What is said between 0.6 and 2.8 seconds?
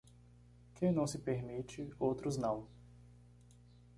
Quem não se permite, outros não.